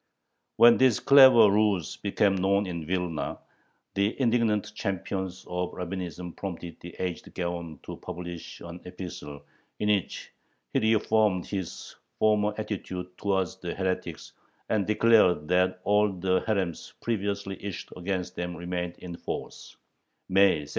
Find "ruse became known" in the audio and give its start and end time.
1.51-2.65